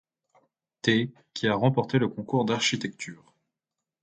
[0.81, 3.35] Tait, qui a remporté le concours d'architecture.